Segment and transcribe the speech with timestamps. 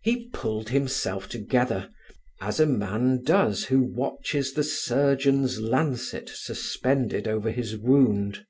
[0.00, 1.90] He pulled himself together,
[2.40, 8.46] as a man does who watches the surgeon's lancet suspended over his wound.